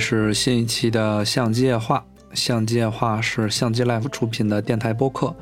[0.00, 5.34] 是新一期的相机夜话，相机夜话是相机 Life 出品的电台播客，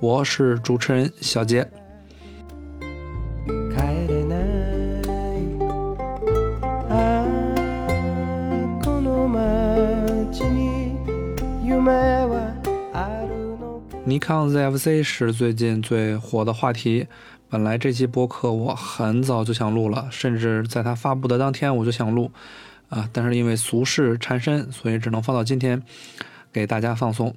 [0.00, 1.68] 我是主持人小杰。
[3.46, 4.40] 帰れない
[6.88, 7.26] あ
[7.58, 10.96] あこの街に
[11.62, 12.54] 夢は
[12.94, 17.08] あるのか尼康 ZFC 是最近最火的话题。
[17.48, 22.30] 本来这期播客我很早就想录了，甚至在它发布的当天我就想录，
[22.91, 25.81] 啊，但是因为俗事缠身，所以只能放到今天
[26.51, 27.33] 给大家放送。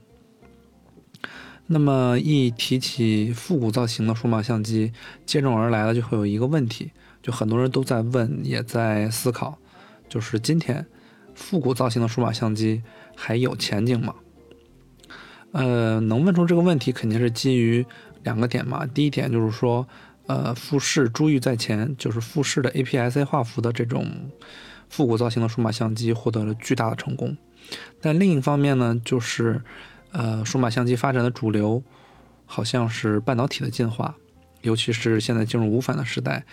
[1.67, 4.93] 那么一提起复古造型的数码相机，
[5.25, 6.91] 接踵而来的就会有一个问题，
[7.23, 9.57] 就很多人都在问，也在思考，
[10.09, 10.85] 就是今天
[11.35, 12.83] 复古造型的数码相机
[13.15, 14.15] 还有前景吗？
[15.53, 17.87] 呃，能问出这个问题，肯定是基于
[18.25, 18.85] 两个点嘛。
[18.85, 19.87] 第一点就是说，
[20.27, 24.05] 呃，富士珠玉在前，就是富士的 APS-C 画幅的这种
[24.95, 27.37] 复古造型的数码相机获得了巨大的成功。
[28.01, 29.61] 但另一方面呢，就是
[30.13, 31.83] 呃，数码相机发展的主流
[32.47, 34.15] 好像是半导体的进化，
[34.63, 36.45] 尤其是现在进入无反的时代，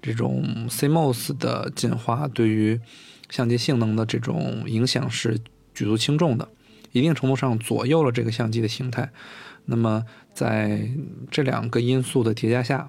[0.00, 2.80] 这种 CMOS 的进化对于
[3.28, 5.38] 相机性能的这种影响是
[5.74, 6.48] 举足轻重的。
[6.92, 9.10] 一定程度上左右了这个相机的形态。
[9.66, 10.88] 那么在
[11.30, 12.88] 这两个因素的叠加下，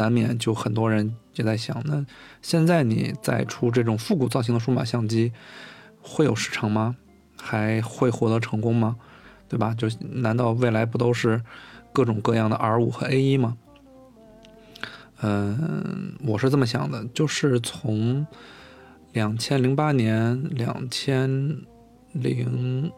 [0.00, 2.06] 难免就很多人就在想：那
[2.40, 5.30] 现在你再出这种复古造型的数码相机，
[6.00, 6.96] 会有市场吗？
[7.36, 8.96] 还会获得成功吗？
[9.46, 9.74] 对吧？
[9.76, 11.42] 就难道未来不都是
[11.92, 13.58] 各种各样的 R 五和 A 一吗？
[15.20, 18.26] 嗯，我是这么想的，就是从
[19.12, 21.58] 两千零八年、两千
[22.12, 22.90] 零。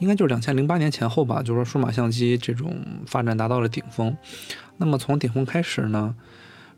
[0.00, 4.16] 应该就是两千零八年前后吧，就是说数码相机这种发展达到了顶峰。
[4.78, 6.14] 那么从顶峰开始呢，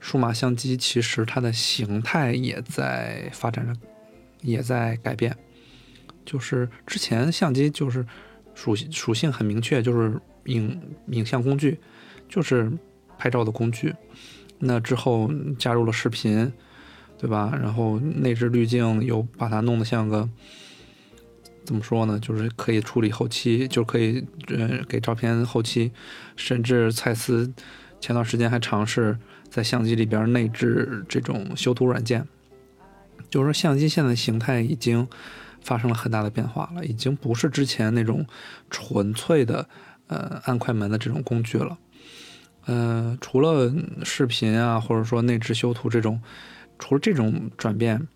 [0.01, 3.73] 数码相机其实它的形态也在发展着，
[4.41, 5.35] 也在改变。
[6.25, 8.05] 就是之前相机就是
[8.55, 11.79] 属属性很明确，就是影影像工具，
[12.29, 12.71] 就是
[13.17, 13.95] 拍照的工具。
[14.59, 16.53] 那之后加入了视频，
[17.19, 17.57] 对吧？
[17.63, 20.29] 然后内置滤镜又把它弄得像个。
[21.65, 22.19] 怎么说呢？
[22.19, 25.93] 就是可以处理后期，就可以呃给照片后期，
[26.35, 27.53] 甚至蔡司
[28.01, 29.17] 前段时间还尝试
[29.49, 32.27] 在相机里边内置这种修图软件。
[33.31, 35.07] 就是说，相机现在形态已经
[35.61, 38.27] 发生了很大的变化了，已经不是之前那种
[38.69, 39.69] 纯粹的
[40.09, 41.79] 呃按快门的这种工具了。
[42.67, 46.21] 呃，除了视频啊，或者说内置修图这种，
[46.79, 48.07] 除了这种转变，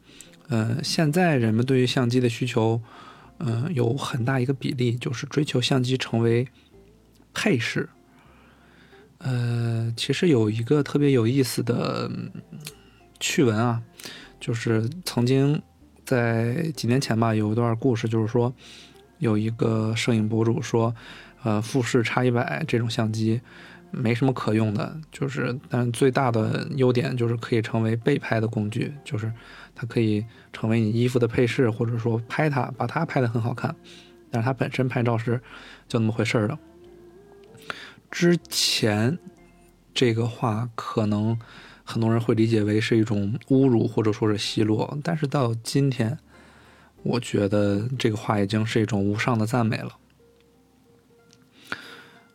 [0.49, 2.83] 呃，现在人们对于相机的需求。
[3.39, 6.49] 嗯，有很大一个比例就是追求相机成为
[7.35, 7.89] 配饰。
[9.19, 12.11] 呃，其实有一个特别有意思的
[13.21, 13.83] 趣闻啊，
[14.41, 15.61] 就是曾经
[16.05, 18.55] 在几年前吧，有一段故事，就是说
[19.19, 20.95] 有一个摄影博主说，
[21.43, 23.41] 呃，富士 X 一百这种相机
[23.91, 29.31] 没什么可用的，就是但最大的优点就是可以成为被拍的工具，就是。
[29.77, 33.77] 它可以成为你衣服的配饰，或者说拍它，把它拍得很好看。
[34.31, 35.41] 但是它本身拍照是
[35.87, 36.59] 就那么回事儿的。
[38.11, 39.19] 之前
[39.93, 41.39] 这个话可能
[41.85, 44.99] 很多人会理解为是一种侮辱，或者说是奚落。
[45.05, 46.19] 但是到今天，
[47.03, 49.97] 我觉得这个话已经是一种无上的赞美了。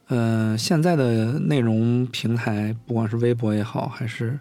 [0.09, 4.39] 嗯，现在的内容平台，不管是微博也好，还是。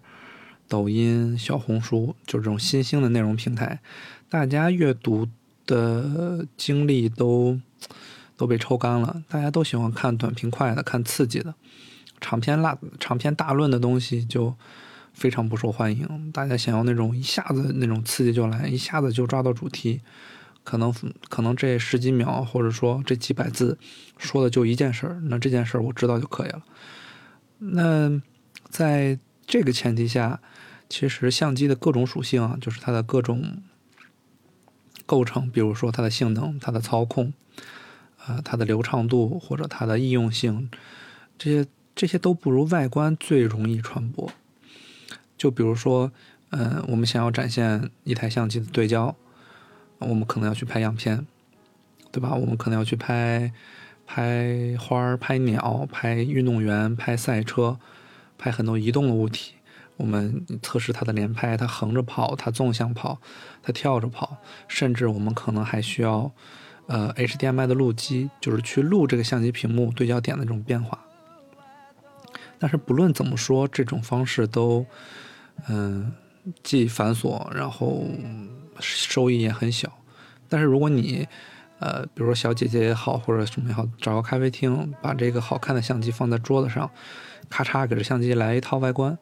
[0.70, 3.80] 抖音、小红书，就这种新兴的内容平台，
[4.28, 5.26] 大家阅读
[5.66, 7.58] 的精力都
[8.36, 9.20] 都被抽干了。
[9.28, 11.52] 大家都喜欢看短平快的、看刺激的，
[12.20, 14.54] 长篇大长篇大论的东西就
[15.12, 16.30] 非常不受欢迎。
[16.32, 20.00] 大家想要那种一下子那种刺激就来，一下子就抓到主题，
[20.62, 20.94] 可能
[21.28, 23.76] 可能这十几秒或者说这几百字
[24.18, 26.62] 说的就一件事儿，那这件事儿我知道就可以了。
[27.58, 28.22] 那
[28.68, 30.40] 在这个前提下。
[30.90, 33.62] 其实相机的各种属性啊，就是它的各种
[35.06, 37.32] 构成，比如说它的性能、它的操控，
[38.26, 40.68] 呃，它的流畅度或者它的易用性，
[41.38, 44.30] 这些这些都不如外观最容易传播。
[45.38, 46.10] 就比如说，
[46.50, 49.14] 嗯，我们想要展现一台相机的对焦，
[49.98, 51.24] 我们可能要去拍样片，
[52.10, 52.34] 对吧？
[52.34, 53.52] 我们可能要去拍
[54.06, 57.78] 拍花、拍鸟、拍运动员、拍赛车、
[58.36, 59.54] 拍很多移动的物体。
[60.00, 63.20] 我们测试它的连拍，它横着跑，它纵向跑，
[63.62, 66.32] 它跳着跑，甚至我们可能还需要，
[66.86, 70.98] 呃，HDMI 的录机，就是去录这个相机屏幕对焦点的这种变化。
[72.58, 74.86] 但是不论怎么说，这种方式都，
[75.68, 76.12] 嗯，
[76.62, 78.04] 既繁琐，然后
[78.80, 79.92] 收益也很小。
[80.48, 81.28] 但是如果你，
[81.78, 86.90] 呃，比如说小姐姐也好，或者什么也好，找个咖啡厅，把这个好看的相机放在桌子上，
[87.48, 89.18] 咔嚓给这相机来一套外观，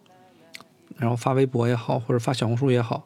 [0.96, 3.04] 然后发微博也好，或者发小红书也好，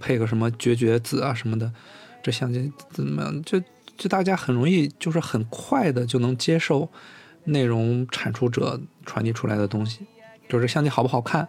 [0.00, 1.72] 配个什么绝绝子啊什么的，
[2.22, 3.42] 这相机怎么？
[3.44, 3.60] 就
[3.96, 6.88] 就大家很容易，就是很快的就能接受
[7.44, 10.06] 内容产出者传递出来的东西，
[10.48, 11.46] 就是相机好不好看，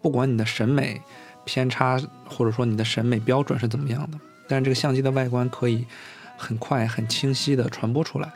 [0.00, 1.00] 不管你的审美
[1.44, 5.86] 偏差或者说你的审美标准是怎么样的，但是这个相机的外观可以。
[6.42, 8.32] 很快、很清晰的传播出来。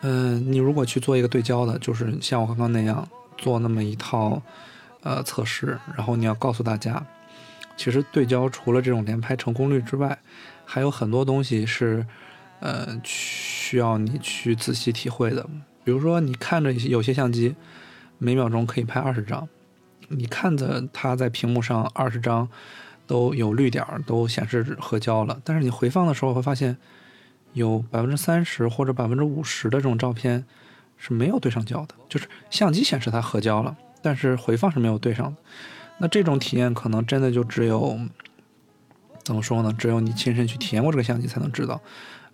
[0.00, 3.06] 嗯，你如果去做一个对焦的，就是像我刚刚那样
[3.36, 4.42] 做那么一套
[5.02, 7.04] 呃测试，然后你要告诉大家，
[7.76, 10.18] 其实对焦除了这种连拍成功率之外，
[10.64, 12.06] 还有很多东西是
[12.60, 15.46] 呃需要你去仔细体会的。
[15.84, 17.54] 比如说，你看着有些相机
[18.18, 19.48] 每秒钟可以拍二十张，
[20.08, 22.48] 你看着它在屏幕上二十张。
[23.08, 25.40] 都有绿点儿，都显示合焦了。
[25.44, 26.76] 但是你回放的时候会发现，
[27.52, 30.44] 有百分之三十或者百分之五十的这种照片
[30.96, 35.36] 是没有对上焦的，就是相机显示它合焦了，但是回放是没有对上的。
[35.98, 37.98] 那这种体验可能真的就只有
[39.24, 39.72] 怎么说呢？
[39.78, 41.80] 只有你亲身去体验过这个相机才能知道。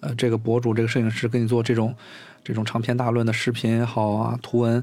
[0.01, 1.95] 呃，这个博主、这个摄影师跟你做这种
[2.43, 4.83] 这种长篇大论的视频也好啊，图文，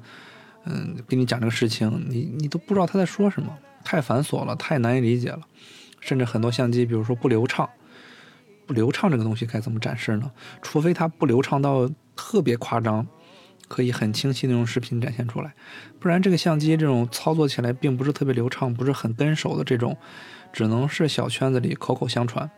[0.63, 5.41] 嗯，跟你讲这个事情，你你都不知道他在说什么，太繁琐了，太难以理解了。
[5.99, 7.69] 甚至很多相机，比如说不流畅，
[8.65, 10.31] 不流畅这个东西该怎么展示呢？
[10.61, 13.05] 除非它不流畅到特别夸张，
[13.69, 15.54] 可以很清晰的用视频展现出来，
[15.98, 19.95] 不然这个相机这种操作起来并不是特别流畅，不是很跟手的这种，
[20.51, 22.51] 只能是小圈子里口口相传，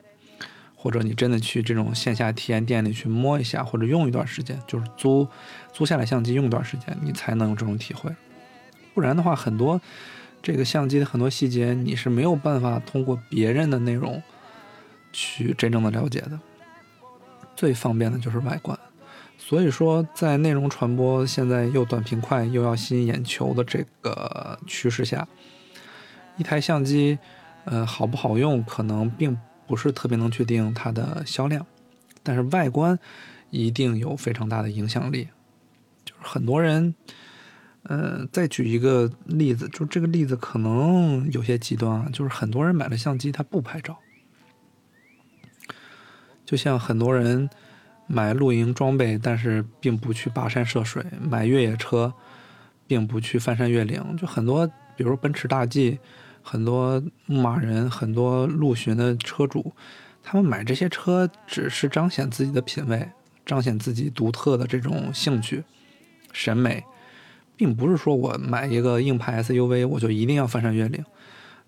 [0.76, 5.28] 或者你真的去这种线下体验店里去摸一下，或者用一段时间，就是租
[5.72, 8.10] 租下来相机用一段时间，你才能有这种体会，
[8.96, 9.80] 不然的话很多。
[10.44, 14.20] 这个相机的很多细节，你是没有办法通过别人的内容
[15.14, 16.40] 去真正的了解的。
[17.56, 18.76] 最方便的就是外观，
[19.52, 25.28] 所以说在内容传播现在又短平快又要吸引眼球的这个趋势下，
[26.38, 27.20] 一台相机，
[27.66, 29.38] 呃，好不好用可能并
[29.68, 31.68] 不是特别能决定它的销量，
[32.24, 32.98] 但是外观
[33.50, 35.28] 一定有非常大的影响力，
[36.06, 36.96] 就是很多人。
[37.84, 43.98] 呃，再举一个例子，就这个例子可能有些极端啊，就是很多人买了相机他不拍照，
[46.46, 47.50] 就像很多人
[48.12, 52.14] 买露营装备，但是并不去跋山涉水；买越野车，
[52.86, 54.04] 并不去翻山越岭。
[54.18, 54.68] 就很多，
[54.98, 56.00] 比如奔驰大 G，
[56.42, 59.74] 很多牧马人，很多陆巡的车主，
[60.22, 63.10] 他们买这些车只是彰显自己的品味，
[63.46, 65.64] 彰显自己独特的这种兴趣、
[66.34, 66.84] 审美。
[67.58, 71.06] 并不是说我买一个硬派 SUV 我就一定要翻山越岭，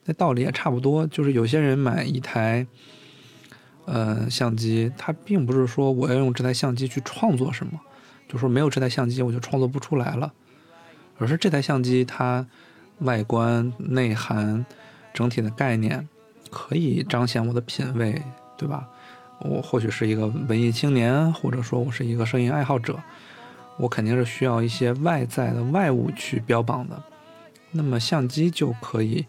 [0.06, 1.06] 那道理也差不多。
[1.06, 2.66] 就是有些人买一台，
[3.86, 7.80] 呃，相机，它并不是说我要用这台相机去创作什么，
[8.28, 10.32] 就说没有这台相机我就创作不出来了，
[11.18, 12.46] 而是这台相机它
[13.00, 14.66] 外观、内涵、
[15.14, 16.08] 整体的概念
[16.50, 18.22] 可以彰显我的品味，
[18.58, 18.88] 对吧？
[19.40, 22.98] 我或许是一个文艺青年，或者说我是一个摄影爱好者。
[23.76, 27.04] 我肯定是需要一些外在的外物去标榜的，
[27.72, 29.26] 那么相机就可以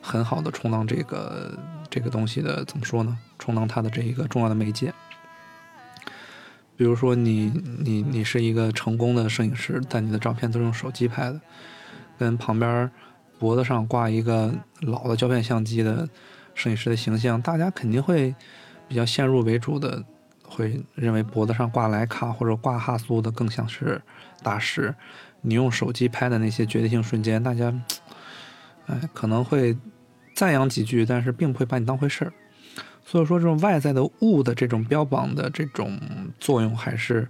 [0.00, 1.56] 很好的充当这个
[1.92, 3.18] 这个东西的怎么说呢？
[3.38, 4.94] 充当它的这一个重要的媒介。
[6.74, 7.52] 比如说你
[7.84, 11.38] 你你是一个成功的摄影师，但你的照片都是用手机拍的，
[12.18, 12.90] 跟旁边
[13.38, 16.08] 脖子上挂一个老的胶片相机的
[16.54, 18.34] 摄影师的形象，大家肯定会
[18.88, 20.02] 比较先入为主的。
[20.54, 24.02] 会认为脖子上挂徕卡或者挂哈苏的更像是
[24.42, 24.94] 大师，
[25.40, 27.72] 你用手机拍的那些决定性瞬间，大家，
[28.86, 29.74] 哎，可能会
[30.42, 32.32] 赞扬几句，但是并不会把你当回事儿。
[33.06, 35.96] 所以说，这种外在的物的这种标榜的这种
[36.40, 37.28] 作用还是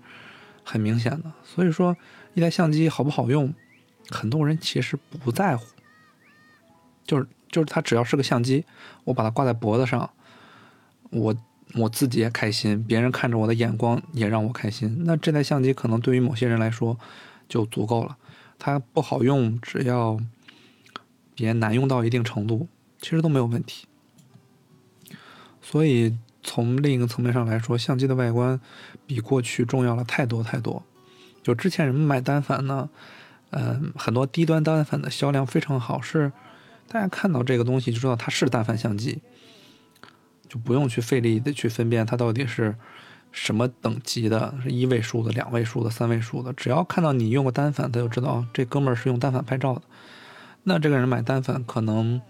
[0.64, 1.30] 很明显的。
[1.44, 1.94] 所以说，
[2.32, 3.52] 一台相机好不好用，
[4.08, 5.66] 很多人其实不在乎，
[7.04, 8.64] 就是就是它只要是个相机，
[9.04, 10.08] 我把它挂在脖子上，
[11.10, 11.36] 我。
[11.74, 15.04] 我自己也开心，别人看着我的眼光也让我开心。
[15.06, 16.98] 那这台相机可能对于某些人来说
[17.48, 18.14] 就足够了。
[18.58, 20.20] 它不好用，只要
[21.34, 22.68] 别难用到一定程度，
[23.02, 23.86] 其实都没有问题。
[25.60, 28.58] 所以从另一个层面上来说，相机的外观
[29.06, 30.82] 比过去重要了太多太多。
[31.42, 32.88] 就之前人们买单反呢，
[33.50, 36.32] 嗯，很多低端单反的销量非常好，是
[36.88, 39.20] 大家看到这个东西就知道它是单反相机。
[40.48, 42.76] 就不用去费力的去分辨它到底是
[43.30, 49.82] 什么等级的，是一位数的、两位数的、三位数的，只要看到你用过单反，他就知道这哥们儿是用单反拍照的。
[50.64, 52.20] 那这个人买单反，可能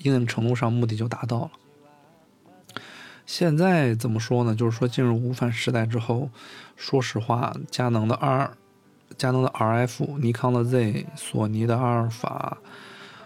[0.00, 1.50] 一定程度上目的就达到了。
[3.26, 4.54] 现在怎么说呢？
[4.54, 6.30] 就是说进入无反时代之后，
[6.74, 8.56] 说实话，佳能的 R、
[9.16, 12.58] 佳能的 RF、尼康的 Z、索尼的阿尔法、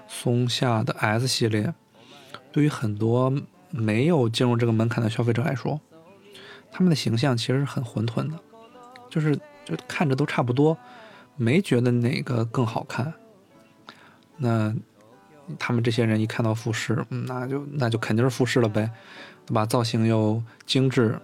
[0.06, 1.72] 松下的 S 系列，
[2.52, 3.32] 对于很多
[3.70, 5.80] 没有进入这个门槛的消费者来说，
[6.70, 8.38] 他们的形象其实是很混沌的，
[9.08, 10.76] 就是就看着都差不多，
[11.36, 13.14] 没觉得哪个更好看。
[14.36, 14.74] 那
[15.58, 18.90] 他们这些人一看到富士，嗯那就那就肯定是富士了呗，
[19.46, 19.66] 对吧？
[19.66, 21.18] 造型又精致，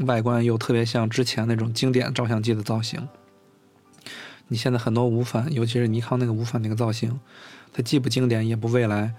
[0.00, 3.08] 外观又特别像之前那种经典照相机的造型。
[4.48, 7.20] 你现在很多无反，尤其是尼康那个无反那个造型，
[7.72, 9.14] 它既不经典也不未来，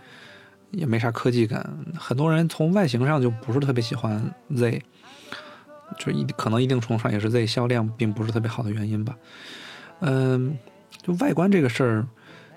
[0.71, 1.77] 也没啥科技感。
[1.97, 4.83] 很多人从外形上就不是特别喜欢 Z，
[5.97, 9.15] 就一可能一定程度上也是 Z 销量并不是特别好的原因吧。
[10.01, 10.57] 嗯，
[11.01, 12.07] 就外观这个事儿。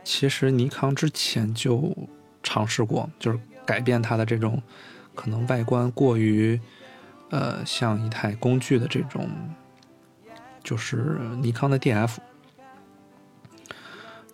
[0.04, 1.96] 其实尼康之前就
[2.42, 4.62] 尝试过，就是改变它的这种
[5.14, 6.60] 可能外观过于
[7.30, 9.28] 呃像一台工具的这种，
[10.62, 12.18] 就是尼康的 DF。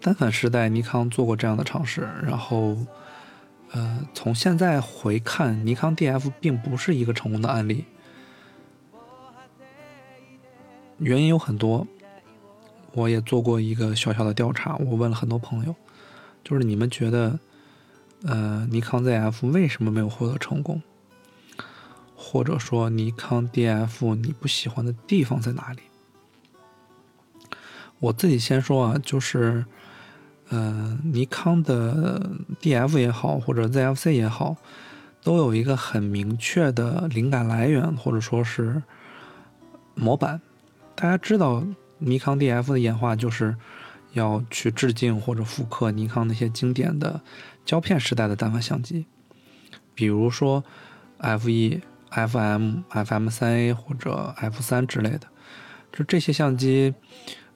[0.01, 2.77] 单反时代，尼康做过这样的尝试，然后
[3.71, 7.85] 呃从现在回看，尼康 DF 并不是一个成功的案例，
[10.99, 11.87] 原因有很多。
[12.93, 15.75] 我也做过一个小小的调查，我问了很多朋友，
[16.43, 17.39] 就是你们觉得，
[18.25, 20.83] 呃，尼康 ZF 为什么没有获得成功？
[22.17, 25.81] 或者说尼康 DF 你不喜欢的地方在哪里？
[27.99, 29.65] 我自己先说啊，就是，
[30.49, 32.31] 呃，尼康的
[32.61, 34.57] DF 也好，或者 ZFC 也好，
[35.23, 38.83] 都有一个很明确的灵感来源，或者说是
[39.95, 40.41] 模板，
[40.95, 41.65] 大家知道。
[42.01, 43.57] 尼康 DF 的演化就是
[44.13, 47.21] 要去致敬或者复刻尼康那些经典的
[47.65, 49.07] 胶片时代的单反相机，
[49.95, 50.65] 比如说
[51.19, 51.81] F 一、
[52.11, 55.29] FM、FM 三 A 或者 F 三之类的，
[55.93, 56.95] 就这些相机，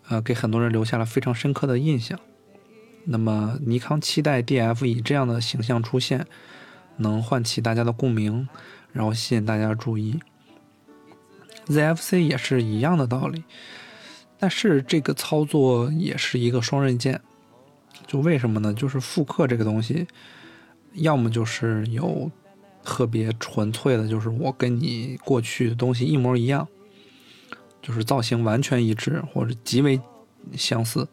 [0.09, 2.19] 呃，给很多人留下了非常深刻的印象。
[3.07, 6.27] 那么尼康期待 DF 以这样的形象出现，
[6.99, 8.49] 能唤起大家的共鸣，
[8.93, 10.21] 然后吸引大家的注意。
[11.67, 13.45] ZFC 也是一样的道理。
[14.39, 17.21] 但是这个操作也是一个双刃剑，
[18.07, 18.75] 就为什么呢？
[18.75, 20.07] 就是复刻这个东西，
[20.95, 22.31] 要么就是有
[22.85, 26.69] 特别纯粹的，就是我跟你过去的东西一模一样，
[27.81, 30.01] 就是造型完全一致或者极为
[30.55, 31.09] 相似，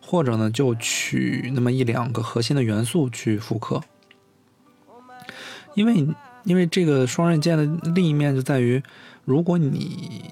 [0.00, 3.82] 或者呢就取那么一两个核心的元素去复刻。
[5.74, 6.06] 因为
[6.44, 8.82] 因为这个双刃剑的另一面就在于，
[9.24, 10.22] 如果你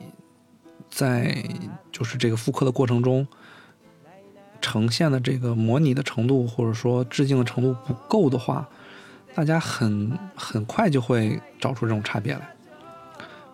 [0.94, 1.44] 在
[1.90, 3.26] 就是这个复刻的过程中，
[4.60, 8.68] 呈现的这个模拟的程度，或者说致敬的程度不够的话，
[9.34, 12.48] 大家很很快就会找出这种差别来。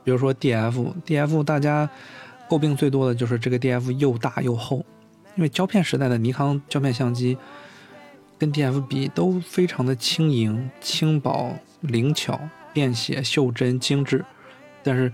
[0.04, 1.88] 比如说 DF，DF 大家
[2.46, 4.84] 诟病最多的就是这个 DF 又大又厚，
[5.34, 7.38] 因为胶片时代的尼康胶片相机
[8.36, 12.38] 跟 DF 比都非常的轻盈、轻薄、灵巧、
[12.74, 14.22] 便携、袖珍、精致，
[14.82, 15.10] 但是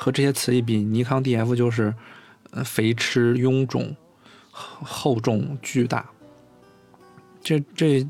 [0.00, 1.94] 和这些词一比，尼康 DF 就是。
[2.52, 3.94] 呃，肥吃臃肿，
[4.50, 6.10] 厚重巨大。
[7.40, 8.04] 这这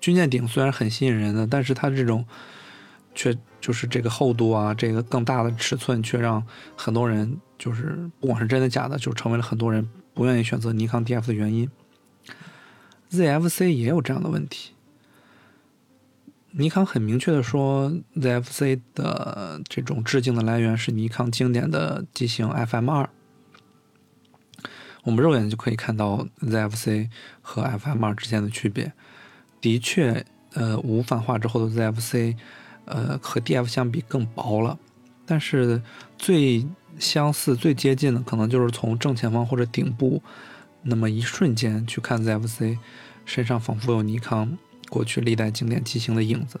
[0.00, 2.24] 军舰顶虽然很吸引人的，但是它这种
[3.14, 6.42] 却就是这个厚度啊，这个更大的尺寸，却让
[6.74, 11.68] 很多人就是不管是真的假的，就成为了很多人不愿意选择尼康 DF 的原因。
[13.10, 14.72] ZFC 也有这样的问题。
[16.56, 23.10] 尼康很明确的说，ZFC 的这种致敬的来源是尼康经典的机型 FM 二。
[25.02, 27.08] 我们肉眼就可以看到 ZFC
[27.42, 28.92] 和 FM2 之间的区别。
[29.60, 32.36] 的确，呃，无反化之后的 ZFC，
[32.84, 34.78] 呃，和 DF 相比更薄了。
[35.26, 35.82] 但是
[36.16, 36.64] 最
[37.00, 40.22] 相似、最接近的，可能就是从正前方或者顶部，
[40.82, 42.78] 那么一瞬间去看 ZFC，
[43.24, 44.56] 身上仿佛有尼康
[44.88, 46.60] 过去历代经典机型的影子。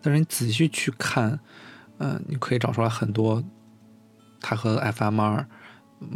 [0.00, 1.38] 但是你仔细去看，
[1.98, 3.42] 嗯，你可以找出来很多
[4.40, 5.44] 它和 FM2。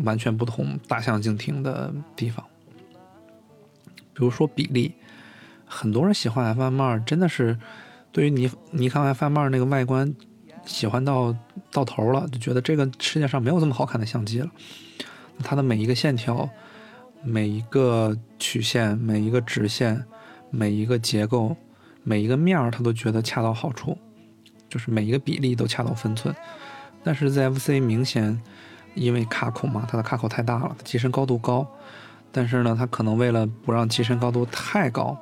[0.05, 2.45] 完全不同大相径庭的地方，
[4.13, 4.93] 比如说比例，
[5.65, 7.57] 很多人喜欢 FM 二，真的是
[8.11, 10.13] 对于尼尼康 FM 二那个外观
[10.65, 11.33] 喜欢到
[11.71, 14.51] 到头了，就觉得这个世界上没有这么好看的相机了。
[15.45, 16.51] 它的每一个线条、
[17.23, 20.05] 每一个曲线、每一个直线、
[20.51, 21.57] 每一个结构、
[22.03, 23.97] 每一个面儿，他都觉得恰到好处，
[24.69, 26.35] 就是每一个比例都恰到分寸。
[27.03, 28.41] 但是 ZFC 明显。
[28.99, 31.71] 因为卡口嘛，它的卡口太大了，机身高度高，
[32.33, 35.15] 但是呢，它可能为了不让机身高度太高，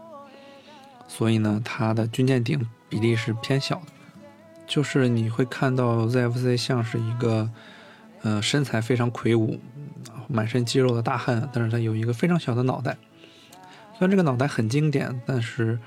[1.08, 3.86] 所以呢，它的军舰顶比例是偏小的，
[4.64, 7.50] 就是你会看到 ZFC 像是一个，
[8.22, 9.58] 呃，身材非常魁梧、
[10.28, 12.96] 满身肌肉的大汉，但是它有一个非常小的脑袋。
[14.04, 15.78] 虽然这个脑袋很经典，但是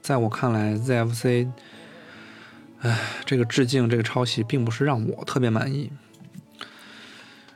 [0.00, 1.50] 在我看来，ZFC，
[2.82, 5.90] 唉，这个致敬、这个抄袭，并不是让我特别满意。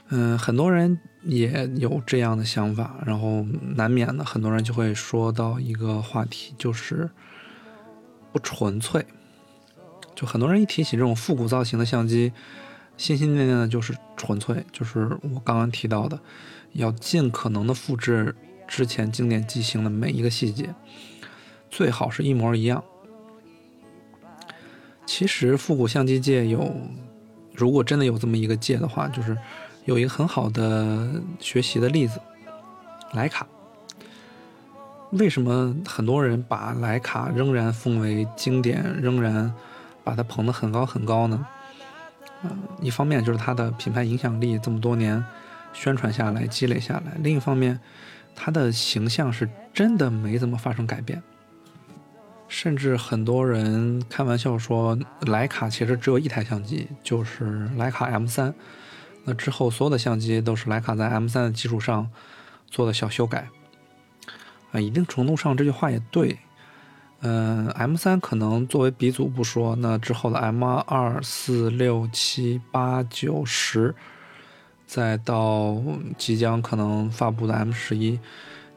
[0.08, 7.08] 嗯，很多人也有这样的想法，然后难免的，很多人就会说到一个话题，就是
[8.32, 9.06] 不纯粹。
[10.16, 12.32] 就很多人一提起这种复古造型的相机，
[12.96, 16.18] 心心念念的就是纯粹，就是我刚刚提到的，
[16.72, 18.34] 要尽可能的复制。
[18.72, 20.74] 之前经典机型的每一个细节，
[21.68, 22.82] 最好是一模一样。
[25.04, 26.74] 其实复古相机界有，
[27.54, 29.36] 如果真的有这么一个界的话，就是
[29.84, 32.18] 有一个很好的学习的例子——
[33.12, 33.46] 徕卡。
[35.10, 39.52] 为什么很多人把徕卡仍然奉为经典，仍然
[40.02, 41.46] 把它捧得很高很高呢？
[42.44, 42.50] 嗯，
[42.80, 45.22] 一方面就是它的品牌影响力这么多年
[45.74, 47.78] 宣传下来、积累下来；另一方面，
[48.34, 51.22] 它的形象是真的没怎么发生改变，
[52.48, 58.52] 甚至很多人开玩笑说，徕卡其实只有一台相机，就是徕卡 M 三。
[59.24, 62.10] 那之后所有的相机都是徕卡在 M 三的基础上
[62.66, 63.48] 做的小修改。
[64.72, 66.38] 啊，一定程度上这句话也对。
[67.20, 73.94] 嗯，M 三可能作为鼻祖不说，那之后的 M 二、四、六、七、八、九、十。
[74.92, 75.74] 再到
[76.18, 78.20] 即将可能发布的 M 十一，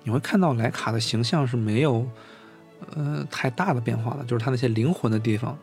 [0.04, 2.08] 你会看到徕卡的形象是没有
[2.96, 5.58] 呃太大的变化的，就是它那些灵魂的地方，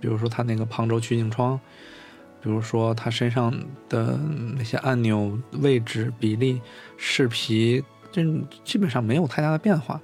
[0.00, 1.56] 比如说它那个旁轴取景窗，
[2.42, 3.54] 比如说它身上
[3.88, 4.18] 的
[4.56, 6.60] 那些按钮位置比例、
[6.96, 8.24] 视皮，这
[8.64, 10.00] 基本上没有太大的变化，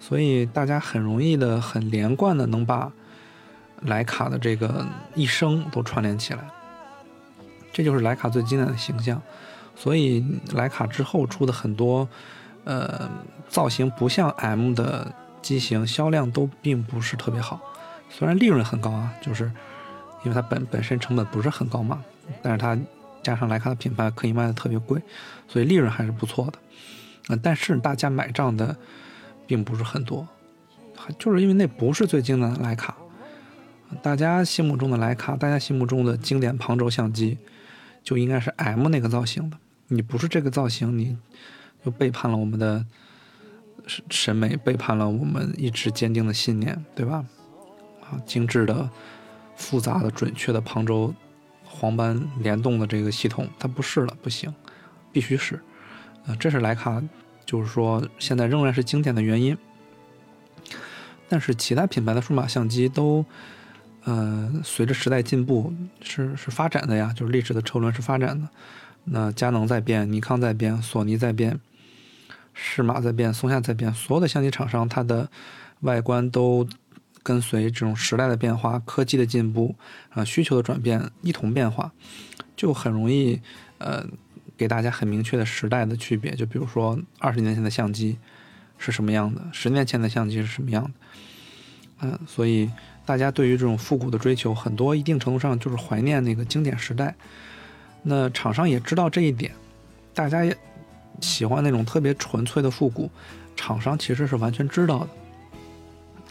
[0.00, 2.92] 所以大家很容易的、很连贯的能把
[3.86, 6.40] 徕卡的这个一生都串联起来。
[7.72, 9.20] 这就是徕卡最经典的形象，
[9.76, 12.08] 所以徕卡之后出的很多，
[12.64, 13.08] 呃，
[13.48, 17.60] 造型不像 M 的机型，销量都并不是特别好。
[18.08, 19.44] 虽然利润很高啊，就是
[20.24, 22.02] 因为它本本身成本不是很高嘛，
[22.42, 22.76] 但是它
[23.22, 25.00] 加上徕卡的品牌可以卖的特别贵，
[25.46, 26.54] 所以利润还是不错的。
[27.28, 28.76] 呃，但是大家买账的
[29.46, 30.26] 并不是很多，
[31.18, 32.96] 就是因为那不是最经典的徕卡。
[34.02, 37.38] 大家心目中的徕卡，大家心目中的经典旁轴相机。
[38.02, 39.56] 就应该是 M 那个造型的，
[39.88, 41.16] 你不是这个造型，你
[41.84, 42.84] 就背叛了我们的
[43.86, 47.24] 审审美，背叛了我们一直坚定的信念，对吧？
[48.02, 48.88] 啊，精致的、
[49.54, 51.14] 复杂的、准确的旁轴
[51.64, 54.52] 黄斑联动的这个系统，它不是了，不行，
[55.12, 55.60] 必须是。
[56.26, 57.02] 呃，这是徕卡，
[57.44, 59.56] 就是说现在仍然是经典的原因。
[61.28, 63.24] 但是其他品牌的数码相机都。
[64.04, 68.48] 呃，随着时代进步，是是发展的呀，就是历史的车轮是发展的。
[69.04, 71.60] 那佳能在变，尼康在变，索尼在变，
[72.54, 75.30] 适马在变，松下在变，所有的相机厂商，它的
[75.80, 76.66] 外观都
[77.22, 79.74] 跟随这种时代的变化、科技的进步
[80.10, 81.92] 啊、需求的转变一同变化，
[82.56, 83.40] 就很容易
[83.76, 84.06] 呃
[84.56, 86.34] 给大家很明确的时代的区别。
[86.34, 88.16] 就比如说二十年前的相机
[88.78, 90.90] 是什么样的，十年前的相机是什么样的，
[92.00, 92.70] 嗯，所以。
[93.10, 97.12] 大家对于这种复古的追求，很多一定程度上就是怀念那个经典时代。
[98.04, 99.50] 那厂商也知道这一点，
[100.14, 100.56] 大家也
[101.20, 103.10] 喜欢那种特别纯粹的复古，
[103.56, 105.08] 厂商其实是完全知道的，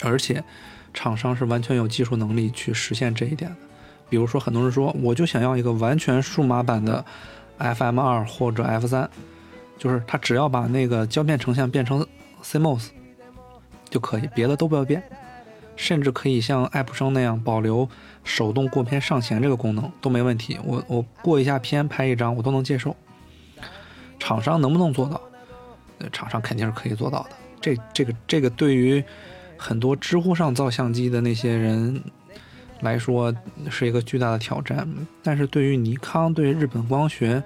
[0.04, 0.42] 而且
[0.94, 3.58] 厂商是完全有技术能力去实现这一点的。
[4.10, 7.04] 比如说，很多人说，我就想要一个完全数码版的
[7.58, 9.10] FM 二或者 F 三，
[9.78, 12.08] 就是他只要把那个胶片成像变成
[12.42, 12.88] CMOS
[13.89, 15.04] 就可以，别的都不要变。
[15.80, 17.88] 甚至可以像爱普生那样保留
[18.26, 20.60] 手动过片上弦这个功能都没问题。
[20.65, 22.94] 我我过一下片拍一张我都能接受。
[24.20, 25.22] 厂商能不能做到？
[26.00, 27.30] 呃，厂商肯定是可以做到的。
[27.62, 29.02] 这这个这个对于
[29.58, 32.04] 很多知乎上造相机的那些人
[32.82, 33.34] 来说
[33.70, 34.86] 是一个巨大的挑战。
[35.24, 37.42] 但是对于尼康、对于日本光学、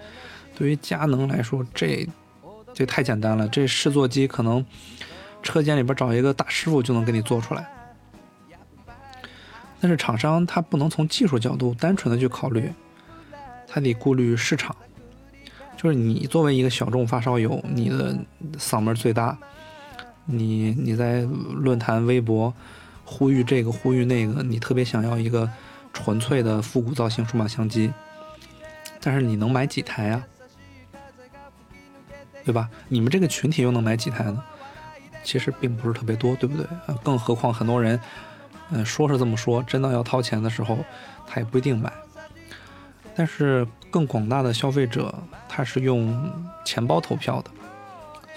[0.55, 2.09] 对于佳能来说，这
[2.73, 3.47] 这太简单了。
[3.49, 4.65] 这试做机可能
[5.43, 7.69] 车间里边找一个大师傅就能给你做出来。
[9.83, 12.71] 但是厂商他不能从技术角度单纯的去考虑，
[13.67, 14.73] 他得顾虑市场。
[15.75, 18.17] 就是你作为一个小众发烧友，你的
[18.57, 19.37] 嗓门最大，
[20.23, 22.53] 你你在论坛、微博
[23.03, 25.51] 呼吁这个呼吁那个，你特别想要一个
[25.91, 27.91] 纯粹的复古造型数码相机，
[29.01, 30.25] 但是你能买几台啊？
[32.45, 32.69] 对吧？
[32.87, 34.41] 你们这个群体又能买几台呢？
[35.25, 36.65] 其实并不是特别多，对不对？
[37.03, 37.99] 更何况很多人，
[38.73, 40.77] 嗯、说是这么说，真的要掏钱的时候，
[41.27, 41.93] 他也不一定买。
[43.15, 45.13] 但是更广大的消费者，
[45.47, 46.31] 他是用
[46.65, 47.51] 钱包投票的，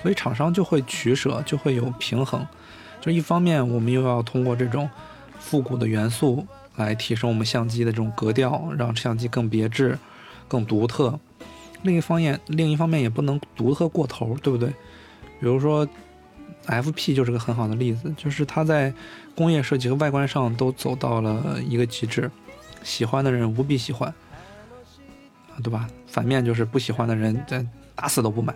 [0.03, 2.46] 所以厂商就会取舍，就会有平衡。
[3.01, 4.88] 就一方面，我们又要通过这种
[5.38, 9.99] 复古的元素来提升我们相机的这种格调，让相机更别致、
[10.46, 11.18] 更独特。
[11.83, 14.68] 另一方面，另一方面也不能独特过头，对不对？
[15.38, 15.88] 比如说
[16.66, 18.92] ，FP 就是个很好的例子，就是它在
[19.35, 22.31] 工业设计和外观上都走到了一个极致，
[22.83, 24.12] 喜欢的人无比喜欢，
[25.62, 25.88] 对吧？
[26.07, 28.55] 反面就是不喜欢的人，这打死都不买。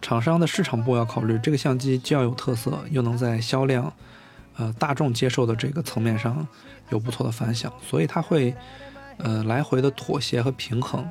[0.00, 3.92] 厂商的市场部要考虑，这个相机既要有特色，又能在销量、
[4.56, 6.46] 呃大众接受的这个层面上
[6.88, 8.54] 有不错的反响，所以它会
[9.18, 11.06] 呃来回的妥协和平衡。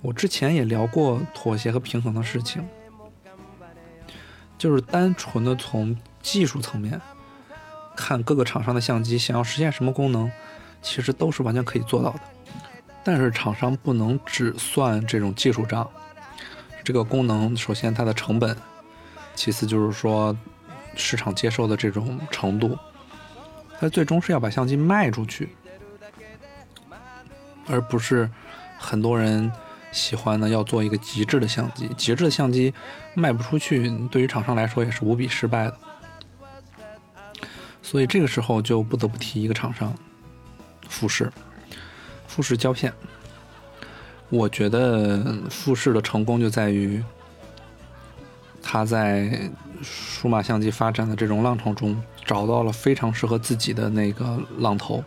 [0.00, 2.64] 我之前也聊过妥协和平衡的事情，
[4.58, 7.00] 就是单纯的从技术层面
[7.96, 10.30] 看各个厂商的相机想要实现什么功能，
[10.82, 12.20] 其实都是完全可以做到的。
[13.04, 15.88] 但是厂商不能只算这种技术账，
[16.84, 18.54] 这个功能首先它的成本，
[19.34, 20.36] 其次就是说
[20.94, 22.76] 市场接受的这种程度，
[23.78, 25.48] 它最终是要把相机卖出去，
[27.66, 28.28] 而不是
[28.78, 29.50] 很多人
[29.92, 31.88] 喜欢呢要做一个极致的相机。
[31.96, 32.72] 极致的相机
[33.14, 35.76] 卖不出去，对于厂商来说也是无比失败的。
[37.82, 39.94] 所以这个时候就不得不提一个厂商，
[40.88, 41.32] 富士。
[42.26, 42.92] 富士胶片，
[44.28, 47.02] 我觉得富士的成功就在于
[48.62, 49.50] 它在
[49.82, 55.02] 数码相机发展的这种浪潮中，找到了非常适合自己的那个浪头。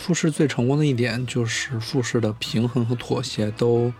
[0.00, 3.92] 富士最成功的一点就是富士的平衡和妥协都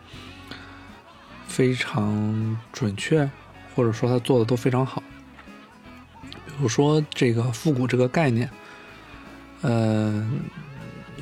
[1.47, 3.31] 非常准确，
[3.77, 5.03] 或者说他做的都非常好。
[6.47, 8.51] 比如说这个复古这个概念，
[9.61, 10.27] 呃。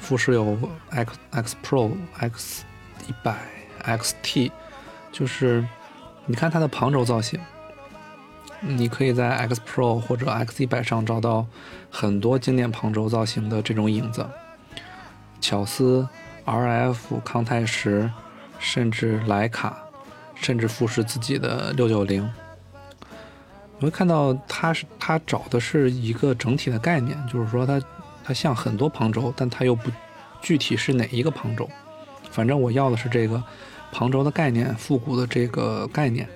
[0.00, 0.56] 富士有
[0.90, 2.62] X X Pro、X
[3.08, 3.36] 一百、
[3.82, 4.52] XT，
[5.10, 5.66] 就是
[6.24, 7.40] 你看它的旁轴造型，
[8.60, 11.44] 你可以在 X Pro 或者 X 一百上找到
[11.90, 14.24] 很多经典旁轴造型的这种影子。
[15.40, 16.08] 巧思、
[16.44, 18.10] RF、康泰时，
[18.58, 19.76] 甚至徕卡，
[20.34, 22.28] 甚至富士自己的六九零，
[23.78, 27.80] 你会看到它是它找的是一个整体的概念，就是说它。
[28.24, 29.90] 它像很多旁轴，但它又不
[30.42, 31.66] 具体是哪一个旁轴。
[32.30, 33.42] 反正我要的是这个
[33.90, 36.28] 旁轴的概念，复古的这个概念。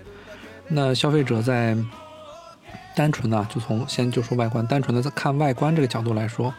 [0.69, 1.77] 那消费者在
[2.97, 6.55] 单纯的就从先就说外观，单纯的在看外观这个角度来说，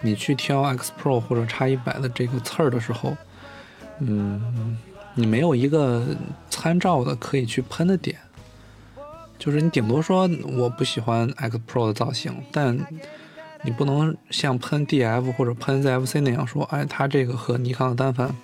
[0.00, 3.16] 你去挑 X Pro 或者 X 一百的这个刺儿的时候，
[4.00, 4.78] 嗯，
[5.14, 6.06] 你没有一个
[6.48, 8.16] 参照的可以去喷的点，
[9.38, 12.78] 就是你顶多说我不喜欢 X Pro 的造型，但
[13.62, 18.34] 你不能像喷 DF 或者喷 ZFC 那样说，哎，它这个和尼康的单反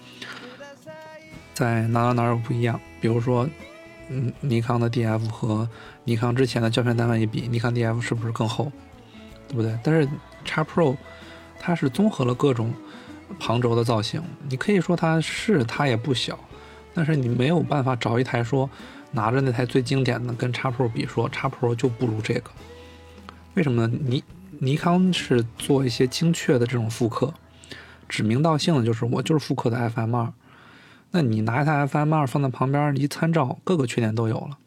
[1.54, 2.80] 在哪哪哪有不一样？
[3.00, 3.48] 比如说，
[4.08, 5.68] 嗯，尼康的 DF 和
[6.02, 8.72] 尼康之前的胶片单反一比，尼康 DF 是不是更厚？
[9.46, 9.78] 对不对？
[9.84, 10.08] 但是
[10.44, 10.96] X Pro
[11.66, 12.74] 它是综合了各种
[13.40, 16.38] 旁轴的造型，你可以说它是它也不小，
[16.92, 18.68] 但是你没有办法找一台说
[19.12, 22.50] 拿着那台最经典的跟 X Pro 比，说 X Pro 就不如这个，
[23.54, 23.98] 为什么呢？
[24.02, 24.22] 尼
[24.58, 27.32] 尼康是做一些精确的这种复刻，
[28.10, 30.32] 指名道姓的就是我就是复刻的 FM 二。
[31.12, 34.58] 那你拿一台 FM 二放在旁边一参照，各个缺点都有了。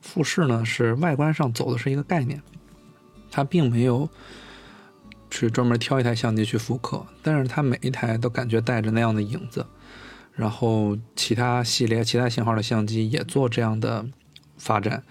[0.00, 2.40] 富士呢是外观上走的是一个概念，
[3.32, 4.08] 它并没有
[5.36, 9.66] 去专门挑一台相机去复刻，但是它每一台都感觉带着那样的影子。
[10.32, 14.06] 然后其他系列、其他型号的相机也做这样的
[14.56, 15.02] 发展。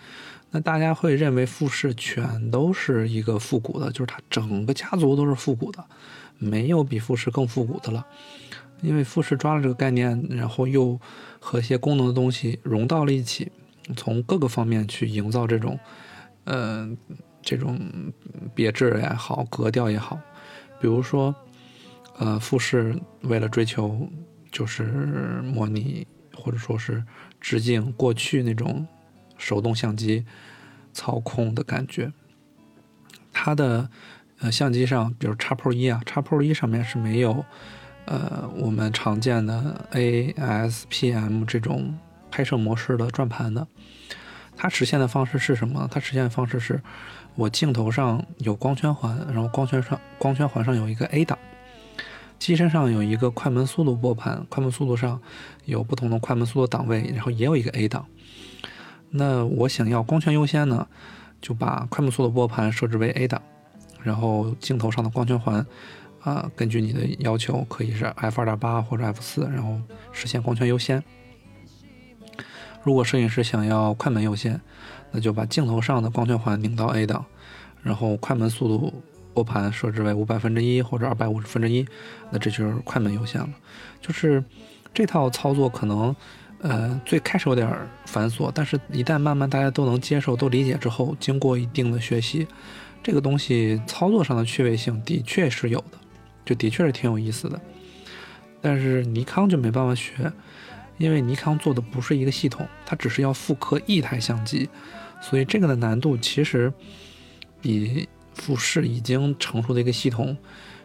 [0.50, 5.84] 那大家会认为富士全都是一个复古的，就是它整个家族都是复古的，
[6.40, 8.04] 没有比富士更复古的了。
[8.82, 11.00] 因为富士抓了这个概念，然后又
[11.40, 13.52] 和一些功能的东西融到了一起，
[13.96, 15.80] 从各个方面去营造这种，
[16.44, 16.88] 呃，
[17.46, 17.80] 这种
[18.54, 20.20] 别致也好，格调也好。
[20.82, 21.34] 比如说，
[22.18, 24.06] 呃，富士为了追求
[24.52, 24.84] 就是
[25.44, 26.06] 模拟
[26.36, 27.02] 或者说是
[27.40, 28.86] 致敬过去那种。
[29.38, 30.26] 手动相机
[30.94, 32.10] 操控的感觉，
[33.34, 33.90] 它的
[34.40, 37.44] 呃相机上，比如 X Pro 一啊，X Pro 一上面是没有
[38.06, 42.00] 呃我们常见的 ASPM 这种
[42.32, 43.68] 拍摄模式的转盘的。
[44.56, 45.86] 它实现的方式是什么？
[45.92, 46.82] 它实现的方式是
[47.36, 51.38] 我镜头上有光圈环，然后光圈上光圈环上有一个 A 档，
[52.40, 55.20] 机身上有一个快门速度拨盘，快门速度上
[55.66, 58.06] 有不同的快门速度档位，然后也有一个 A 档。
[59.10, 60.88] 那我想要光圈优先呢，
[61.42, 63.42] 就把快门速度拨盘设置为 A 档，
[64.02, 65.66] 然后镜头上的光圈环，
[66.22, 69.78] 啊，根据你的要求可以是 f 二点八或者 f 四，然后
[70.14, 71.04] 实现光圈优先。
[72.86, 74.62] 如果摄影师想要快门优先，
[75.12, 77.26] 那就把镜头上的光圈环拧到 A 档，
[77.84, 78.94] 然后快门速度
[79.34, 81.86] 拨盘设置为五百分之一或者二百五十分之一，
[82.32, 83.50] 那这就是快门优先了。
[84.00, 84.42] 就是
[84.94, 86.16] 这套操作可能。
[86.62, 87.70] 呃，最开始有点
[88.06, 92.48] 繁琐，但是一旦慢慢大家都能接受、都理解之后，经过一定的学习，
[93.04, 95.98] 这个东西操作上的趣味性的确是有的，
[96.44, 97.62] 就的确是挺有意思的。
[98.62, 100.32] 但是尼康就没办法学，
[100.98, 104.70] 因为尼康做的不是一个系统，它只是要复刻一台相机，
[105.22, 106.72] 所以这个的难度其实
[107.62, 110.38] 比富士已经成熟的一个系统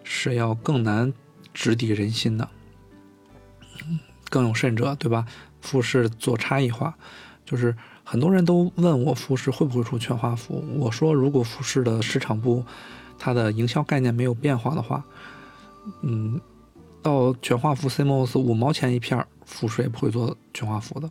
[0.02, 1.12] 是要更难
[1.52, 2.48] 直抵人心的。
[4.28, 5.26] 更有甚者，对吧？
[5.60, 6.96] 富士做差异化，
[7.44, 10.64] 就是很多人都问我富士会不会出全画幅。
[10.78, 12.64] 我说，如果富士的市场部
[13.18, 15.04] 它的营销概念没有变化的话，
[16.02, 16.40] 嗯，
[17.02, 21.10] 到全画幅 CMOS 五毛钱一片儿，富士也不会做全画幅的。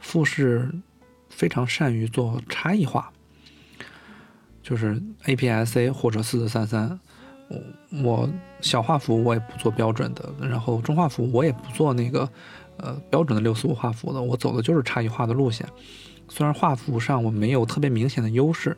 [0.00, 0.72] 富士
[1.28, 3.12] 非常善于做差异化，
[4.62, 6.98] 就是 APS-C 或者四四三三。
[7.48, 12.28] 我我小画幅我也不做标准的，然后中画幅我也不做那个。
[12.82, 15.68] 呃，标准的六四五画幅的，我走的就是差异化的路线。
[16.30, 18.74] 虽然画幅上我没有特别明显的优势，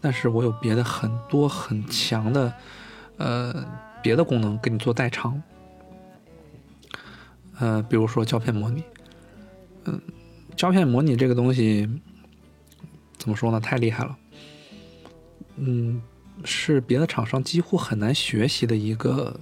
[0.00, 2.50] 但是我有别的很多很强的，
[3.18, 3.62] 呃，
[4.02, 5.42] 别的功能给你做代偿。
[7.58, 8.82] 呃，比如说胶片模拟，
[9.84, 10.00] 嗯，
[10.56, 11.88] 胶片模拟这个东西
[13.18, 13.60] 怎么说呢？
[13.60, 14.16] 太厉害了，
[15.56, 16.02] 嗯，
[16.44, 19.38] 是别的厂商几乎很难学习的一个，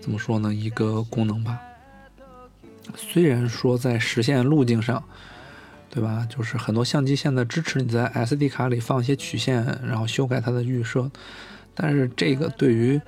[0.00, 0.54] 怎么说呢？
[0.54, 1.58] 一个功能吧。
[2.96, 5.02] 虽然说在实现路径上，
[5.90, 6.26] 对吧？
[6.28, 11.10] 就是很多相机现在支持你在 SD 卡里放一些曲线，然后修改它的预设，
[11.74, 13.00] 但是这个对于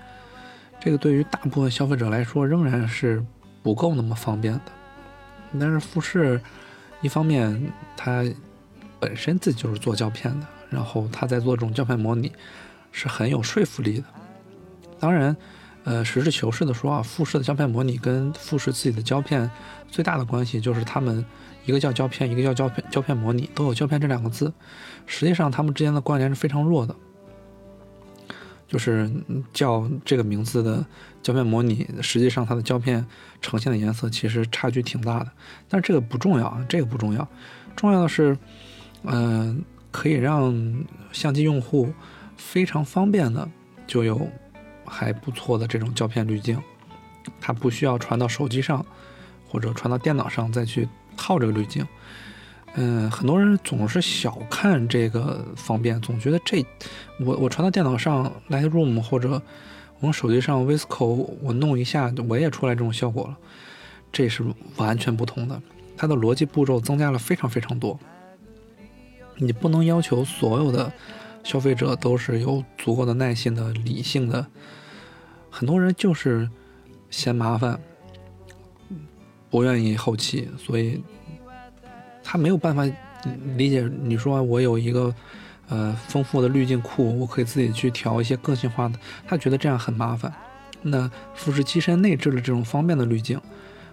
[0.80, 3.24] 这个对于大部分消费者来说仍然是
[3.64, 4.60] 不够那么方便的。
[5.58, 6.40] 但是富士
[7.02, 8.24] 一方面它
[9.00, 12.30] 本身自己就是做胶片的，然后它在做这种胶片模拟
[12.92, 14.04] 是很有说服力的。
[15.00, 15.36] 当然。
[15.86, 19.50] 呃，实事求是的说啊，富士的胶片模拟跟富士自己的胶片
[19.86, 21.22] 最大的关系就是他们
[21.66, 24.50] 一个叫胶片，一个叫胶片胶片模拟，都有胶片这两个字。
[25.04, 26.96] 实际上，他们之间的关联是非常弱的。
[28.66, 29.10] 就是
[29.52, 30.84] 叫这个名字的
[31.22, 33.04] 胶片模拟，实际上它的胶片
[33.40, 35.30] 呈现的颜色其实差距挺大的。
[35.68, 37.28] 但是这个不重要啊，这个不重要，
[37.76, 38.36] 重要的是，
[39.02, 41.92] 嗯，可以让相机用户
[42.36, 43.48] 非常方便的
[43.86, 44.28] 就有。
[44.86, 46.60] 还不错的这种胶片滤镜，
[47.40, 48.84] 它不需要传到手机上，
[49.48, 51.82] 或者传到电脑上再去套这个滤镜。
[52.74, 56.64] 嗯，很多人总是小看这个方便，总觉得这
[57.20, 59.40] 我我传到电脑上 Lightroom 或者
[60.00, 61.06] 我用手机上 Visco
[61.40, 63.36] 我弄一下我也出来这种效果了，
[64.12, 64.44] 这是
[64.76, 65.60] 完全不同的。
[65.96, 67.98] 它的逻辑步骤增加了非常非常多，
[69.36, 70.92] 你不能要求所有的。
[71.44, 74.46] 消费者都是有足够的耐心的、理性的，
[75.50, 76.48] 很多人就是
[77.10, 77.78] 嫌麻烦，
[79.50, 81.04] 不愿意后期，所以
[82.24, 82.84] 他没有办法
[83.56, 83.88] 理解。
[84.02, 85.14] 你说我有一个
[85.68, 90.32] 呃丰富的滤镜库，我可以自己去调一些个性化的，他觉得这样很麻烦。
[90.82, 93.40] 那富士机身内置的这种方便的滤镜，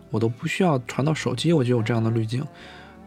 [0.09, 2.43] 我都不需要传到手机，我就有这样的滤镜。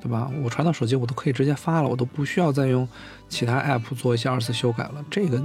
[0.00, 0.30] 对吧？
[0.42, 2.86] 我传到手机，我都可以直接发了，我都不需要再用
[3.26, 5.02] 其他 app 做一些二次修改了。
[5.10, 5.42] 这个，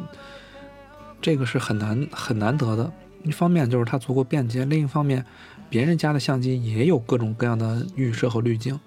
[1.22, 2.92] 这个是很难很难得的。
[3.24, 5.26] 一方面就是它足够便捷，另一方面，
[5.70, 8.78] 别人家的相机也有各种各样的预设和滤镜，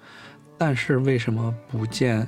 [0.57, 2.27] 但是为什么不见？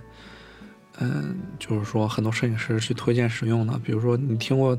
[1.00, 3.80] 嗯，就是说很多摄影师去推荐使用呢？
[3.84, 4.78] 比如说你听过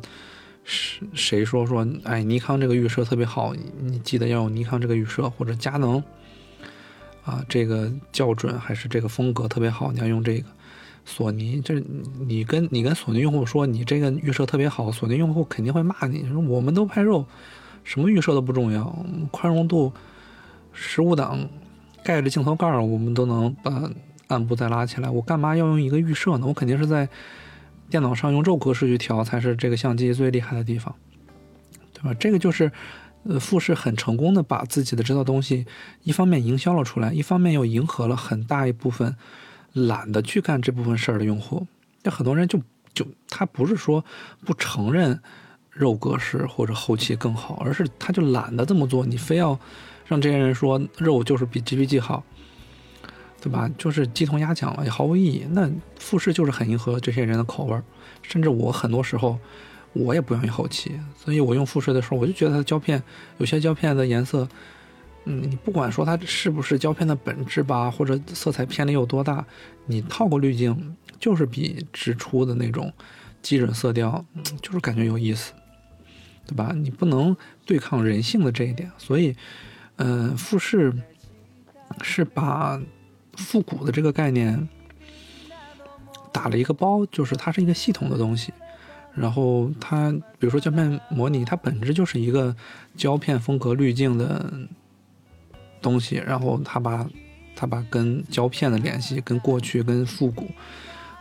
[0.65, 6.03] 谁谁说说，哎，尼康这个预设特别好，你记得要用尼康这个预设，或者佳能。
[7.25, 10.49] 啊，这个校准还是这个风格特别好，你要用这个。
[11.09, 11.81] 索尼，这
[12.19, 17.25] 你跟你跟索尼用户说你这个预设特别好，索尼用户肯定会骂你，说我们都拍肉，
[17.85, 18.85] 什么预设都不重要，
[19.31, 19.93] 宽容度
[20.73, 21.49] 十五档
[22.07, 23.91] 盖着镜头盖儿，我们都能把
[24.29, 26.47] 暗部再拉起来，我干嘛要用一个预设呢？
[26.47, 27.09] 我肯定是在
[27.91, 30.95] 电脑上用肉格式去调，才是这个相机最厉害的地方，
[31.93, 32.15] 对吧？
[32.15, 32.71] 这个就是。
[33.29, 35.67] 呃，富士很成功的把自己的这套东西，
[36.05, 39.17] 一方面营销了出来，一方面又迎合了很大一部分
[39.73, 41.67] 懒得去干这部分事儿的用户。
[42.05, 42.63] 那很多人就
[42.95, 44.05] 就他不是说
[44.45, 45.21] 不承认
[45.73, 49.05] 肉格式或者后期更好，而是他就懒得这么做。
[49.05, 49.59] 你非要
[50.07, 52.23] 让这些人说肉就是比 GPG 好，
[53.41, 53.69] 对吧？
[53.77, 55.45] 就是鸡同鸭讲了，也毫无意义。
[55.51, 57.83] 那富士就是很迎合这些人的口味儿，
[58.23, 59.39] 甚至我很多时候
[59.93, 63.03] 我也不愿意后期，所以我用富士的时候，我就觉得它的胶片
[63.39, 64.49] 有些胶片的颜色，
[65.25, 69.45] 嗯，你不管说它是不是胶片的本质吧，或者色彩偏离有多大，
[69.87, 72.93] 你套过滤镜就是比直出的那种
[73.43, 74.25] 基准色调，
[74.63, 75.53] 就是感觉有意思。
[76.49, 76.73] 对吧？
[76.77, 79.35] 你不能对抗人性的这一点，所以，
[79.97, 80.93] 嗯，富士
[82.03, 82.81] 是把
[83.37, 84.69] 复古的这个概念
[86.33, 88.53] 打了一个包，就是它是一个系统的东西。
[89.15, 92.55] 然后它，比如说胶片模拟，它本质就是一个
[92.95, 94.53] 胶片风格滤镜的
[95.81, 96.17] 东西。
[96.17, 97.09] 然后它把
[97.55, 100.47] 它把跟胶片的联系、跟过去、跟复古、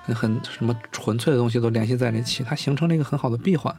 [0.05, 3.73] 跟很什么纯粹的东西都联系在了一起，它形成了一个很好的闭环。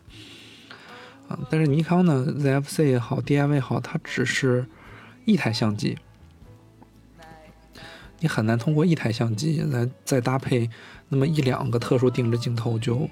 [1.29, 4.65] 啊，但是尼康呢，ZFC 也好，DIV 也好，它只是
[5.27, 5.99] 一台相机，
[8.21, 10.71] 你很难通过一台相机来再搭配
[11.11, 13.11] 那么一两个特殊定制镜头就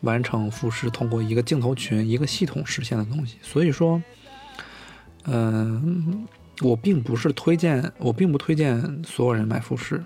[0.00, 3.36] 完成富士通过一个镜头群一个系统实现的东西。
[3.42, 4.02] 所以说，
[5.24, 6.26] 嗯，
[6.62, 10.02] 我并不是推荐，我并不推荐所有人买富士，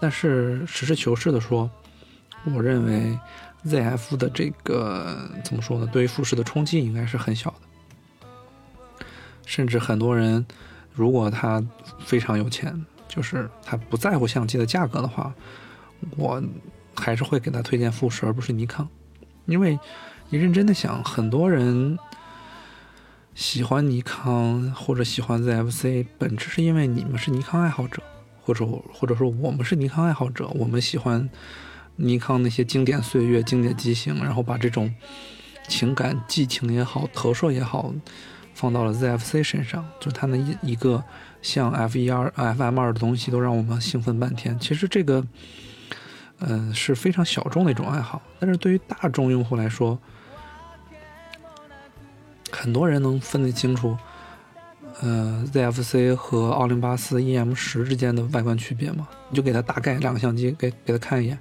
[0.00, 1.70] 但是实事求是的说，
[2.54, 3.18] 我认为。
[3.66, 5.86] ZF 的这个怎么说呢？
[5.92, 9.06] 对于富士的冲击应该是很小的，
[9.44, 10.46] 甚至很多人
[10.98, 11.64] 如果他
[12.00, 15.32] 非常有钱，就是他不在乎相机的价格的话，
[16.16, 16.42] 我
[16.96, 18.86] 还是会给他推荐富士而不是尼康，
[19.46, 19.78] 因为
[20.28, 21.98] 你认真的想，很多人
[23.34, 28.02] 喜欢尼康或者喜欢 ZFC，本质是因为你们是尼康爱好者，
[28.42, 31.30] 或者或者说我们是尼康爱好者，我们喜欢。
[32.00, 34.94] 尼康那些经典岁月、经典机型，然后把这种
[35.66, 37.92] 情感、激情也好、投射也好，
[38.58, 41.04] 放到了 ZFC 身上，就它那一一个
[41.40, 44.58] 像 F 一二、FM 二的东西，都让我们兴奋半天。
[44.58, 45.24] 其实这个，
[46.40, 49.96] 嗯，是非常小众的一种爱好，但是对于大众用户来说，
[52.50, 53.96] 很多人能分得清楚，
[55.02, 59.06] 呃，ZFC 和奥林巴斯 EM 十之间的外观区别吗？
[59.30, 61.38] 你就给他大概两个相机，给给他看一眼。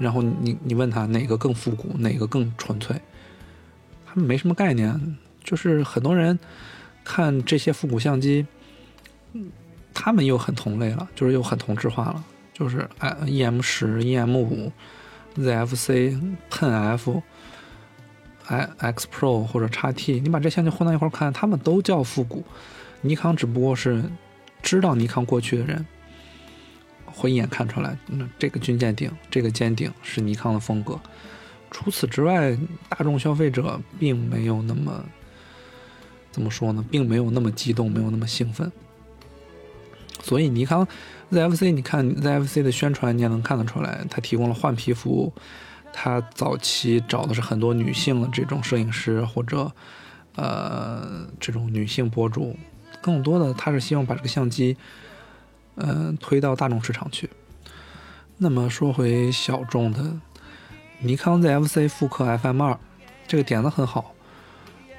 [0.00, 3.00] 然后你你问他哪个更复古，哪个更纯粹，
[4.04, 5.16] 他们没什么概念。
[5.42, 6.38] 就是很多人
[7.04, 8.46] 看这些复古相机，
[9.94, 12.24] 他们又很同类了，就是又很同质化了。
[12.52, 12.88] 就是
[13.26, 14.70] E M 十、E M 五、
[15.34, 16.18] Z F C、
[16.50, 17.22] Pen F、
[18.46, 22.44] I X Pro 或者叉 T，你把这相机混到一块看，他们都叫复古。
[23.00, 24.04] 尼康只不过是
[24.62, 25.86] 知道尼康过去的人。
[27.12, 30.98] 会一眼看出来，那这个军舰顶、这个尖顶是尼康的风格。
[31.68, 32.56] 除此之外，
[32.88, 35.04] 大众消费者并没有那么
[36.30, 36.84] 怎么说呢？
[36.90, 38.70] 并没有那么激动，没有那么兴奋。
[40.22, 40.86] 所以，尼康
[41.32, 45.32] ZFC，你看 ZFC 的宣传，你也能看得出来，它提供了换皮服务。
[45.92, 49.72] 它早期找的是很多女性的这种摄影师或者
[50.36, 52.56] 呃这种女性博主，
[53.00, 54.76] 更多的他是希望把这个相机。
[55.76, 57.30] 嗯，推到大众市场去。
[58.36, 60.18] 那么说回小众的，
[60.98, 62.78] 尼康 ZFC 复刻 FM 二，
[63.26, 64.14] 这个点子很好。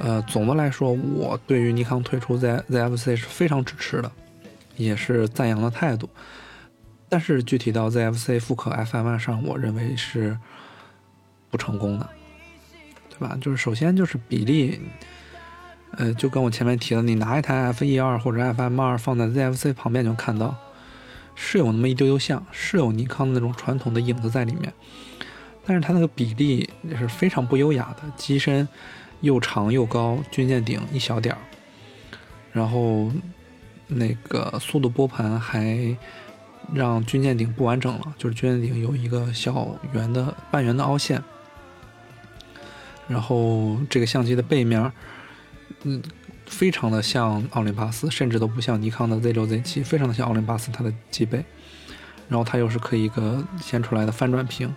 [0.03, 4.11] 呃，总的来说，我对于尼康推出 Z ZFC 是非常支持的，
[4.75, 6.09] 也是赞扬的态度。
[7.07, 10.35] 但是具体到 ZFC 复刻 FM 上，我认为是
[11.51, 12.09] 不成功的，
[13.09, 13.37] 对吧？
[13.39, 14.81] 就是首先就是比例。
[15.97, 20.55] 呃，就跟我前面提的，你拿一台 F 一二或者 FM 二放在 ZFC 旁边，就看到
[21.35, 24.73] 是有那么一丢丢像，是有尼康的那种传统的影子在里面，
[25.65, 28.65] 但是它那个比例也是非常不优雅的，机身
[29.21, 31.41] 又长又高，军舰顶一小点儿，
[32.51, 33.11] 然后
[33.87, 35.97] 那个速度拨盘还
[36.73, 41.23] 让军舰顶不完整了，就是军舰顶有一个小圆的半圆的凹陷，
[43.07, 44.91] 然后这个相机的背面。
[45.83, 45.99] 嗯，
[46.45, 51.43] 非常的像奥林巴斯，甚至都不像尼康的 Z 六 Z 七，非常的像奥林巴斯它的机背。
[52.29, 54.71] 然后它又是可以一个掀出来的翻转屏，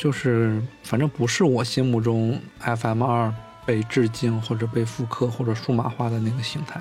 [0.00, 3.30] 就是反正不是我心目中 FM 二
[3.66, 6.80] 被致敬或者被复刻或者数码化的那个形态。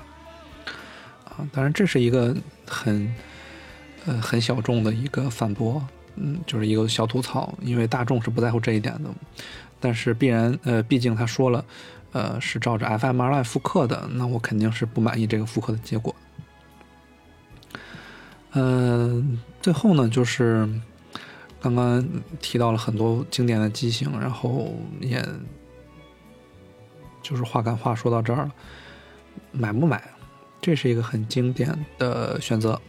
[1.25, 2.33] 啊，当然这是一个
[2.65, 3.13] 很
[4.05, 9.09] 呃很小众的一个反驳，嗯，就是一个小吐槽，因为大众是不在乎这一点的。
[9.81, 11.65] 但是必然呃，毕竟他说了。
[12.11, 16.15] 呃，是照着 FM 二来复刻的，那我肯定是不满意这个复刻的结果。
[18.53, 20.67] 嗯，最后呢，就是
[21.61, 22.05] 刚刚
[22.39, 25.23] 提到了很多经典的机型，然后也
[27.21, 28.51] 就是话赶话说到这儿了，
[29.51, 30.01] 买不买？
[30.61, 32.79] 这是一个很经典的选择。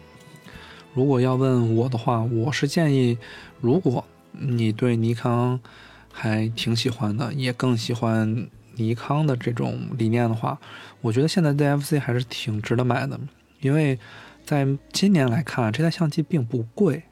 [0.93, 3.17] 如果要问我的话，我是建议，
[3.61, 5.61] 如果你对尼康
[6.13, 10.59] 还挺喜欢的，也更喜欢尼康的这种理念的话，
[11.01, 13.19] 我觉得现在 ZFC 还是挺值得买的，
[13.61, 13.99] 因为
[14.45, 17.03] 在今年来看，这台相机并不贵，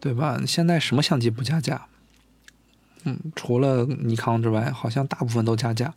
[0.00, 0.40] 对吧？
[0.46, 1.86] 现在什么相机不加价？
[3.04, 5.94] 嗯，除了尼康之外，好像大部分都加价。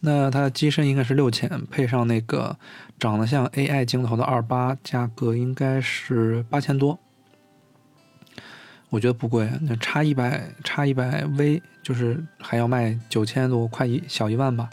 [0.00, 2.56] 那它机身应该是六千，配上那个
[2.98, 6.98] 长得像 AI 镜头的二八，价格应该是八千多。
[8.90, 14.70] 我觉得不贵，那差一百差一百 V 就是还要卖九千多，快一小一万吧。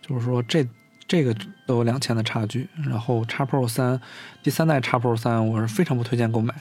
[0.00, 0.66] 就是说这
[1.06, 2.68] 这个都有两千的差距。
[2.84, 4.00] 然后叉 Pro 三
[4.42, 6.54] 第三代叉 Pro 三，我是非常不推荐购买。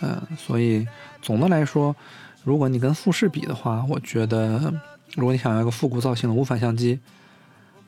[0.00, 0.86] 嗯，所以
[1.22, 1.94] 总的来说，
[2.42, 4.72] 如果你跟富士比的话，我觉得。
[5.16, 6.98] 如果你想要一个复古造型的无反相机，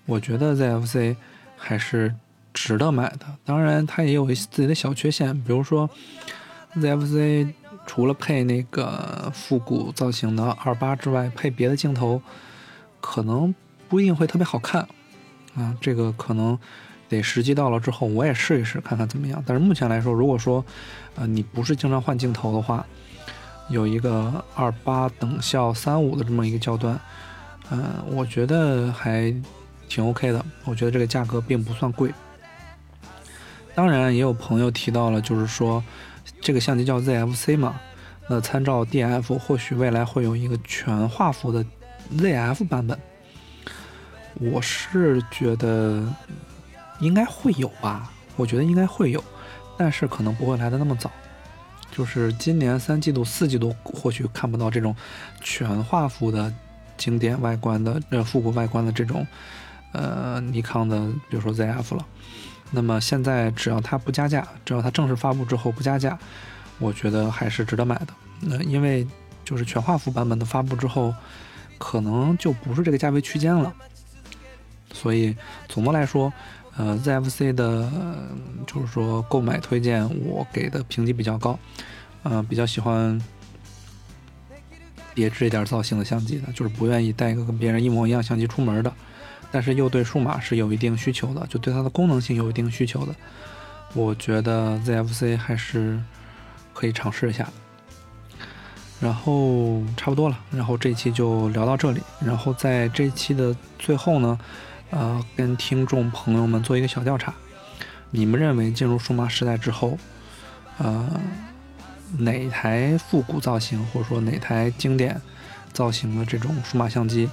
[0.04, 1.16] 我觉得 ZFC
[1.56, 2.14] 还是
[2.54, 3.26] 值得买的。
[3.44, 5.90] 当然，它也有自己的小缺陷，比如说
[6.76, 7.52] ZFC
[7.84, 12.22] 除了配那个复古造型的二八之外，配别的镜头
[13.00, 13.52] 可能
[13.88, 14.86] 不一定会特别好看
[15.56, 15.76] 啊。
[15.80, 16.56] 这个可能
[17.08, 19.42] 得时机到了之后，我也试一试看看怎么样。
[19.46, 20.64] 但是目前来说，如果说
[21.14, 22.84] 呃你不是经常换镜头的话，
[23.68, 26.98] 有一个二八等效三五的这么一个焦段，
[27.70, 29.34] 嗯，我觉得还
[29.88, 30.44] 挺 OK 的。
[30.64, 32.12] 我觉得这个价格并不算贵。
[33.74, 35.82] 当然，也有朋友提到了，就是说
[36.40, 37.78] 这个相机叫 ZFC 嘛，
[38.28, 41.64] 那参照 DF，或许未来会有一个全画幅的
[42.16, 42.98] ZF 版本。
[44.38, 46.02] 我是觉得
[47.00, 49.22] 应该会有吧，我觉得应该会有，
[49.76, 51.10] 但是可能不会来的那么早。
[51.90, 54.94] 就是今年三季度、四季度或许看不到这种
[55.40, 56.52] 全画幅的
[56.98, 59.26] 经典外观的、呃复古外观的这种，
[59.92, 60.98] 呃尼康的，
[61.30, 62.04] 比如说 ZF 了。
[62.70, 66.18] 那么现在只要它不加价，只要它正式发布之后不加价，
[66.78, 68.08] 我觉得还是值得买的。
[68.40, 69.06] 那因为
[69.42, 71.14] 就是全画幅版本的发布之后，
[71.78, 73.72] 可能就不是这个价位区间了。
[74.92, 75.34] 所以
[75.68, 76.30] 总的来说。
[76.78, 77.90] 呃，ZFC 的，
[78.66, 81.58] 就是说购买推荐，我给的评级比较高，
[82.22, 83.18] 呃，比较喜欢
[85.14, 88.92] 别致一点造型的相机的，就是不愿意带一个跟别人一模一样相机出门的，
[89.50, 93.14] 但是又对数码是有一定需求的，就对它的功能性有一定需求的，
[93.94, 95.98] 我觉得 ZFC 还是
[96.74, 97.48] 可以尝试一下。
[99.00, 104.38] 然后差不多了，然后这期就聊到这里，然后在这期的最后呢。
[104.90, 107.34] 呃，跟听众朋友们做一个小调查，
[108.10, 109.98] 你们认为进入数码时代之后，
[110.78, 111.20] 呃，
[112.18, 115.20] 哪台复古造型或者说哪台经典
[115.72, 117.28] 造型的这种数码相机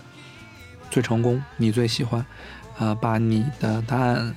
[0.89, 1.41] 最成功？
[1.57, 2.25] 你最喜欢？
[2.79, 4.35] 呃，把你的答案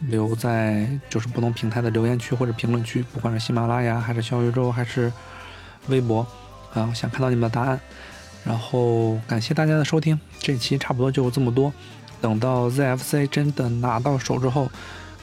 [0.00, 5.12] 留在就是不同平台的留言区或者评论区，不管是喜马拉雅还是小宇宙还是
[5.88, 6.26] 微博，
[6.72, 7.78] 啊，想看到你们的答案。
[8.44, 11.70] 然后感谢大家的收听，这期差不多就这么多。
[12.20, 14.70] 等到 ZFC 真的拿到手之后，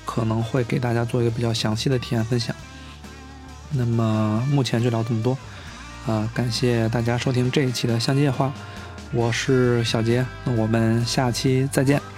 [0.06, 2.56] 可能会给大家做一个比较详细的体验分享。
[3.72, 5.38] 那么目前就聊这么多，
[6.06, 8.54] 啊，感谢大家收听这一期的相机夜话，
[9.12, 12.12] 我是小杰，那我们下期再见。